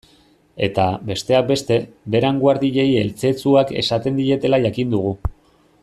[0.67, 1.77] Eta, besteak beste,
[2.15, 5.15] Beran guardiei eltzetzuak esaten dietela jakin dugu.